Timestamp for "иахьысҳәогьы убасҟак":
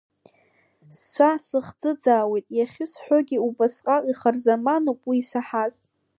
2.57-4.03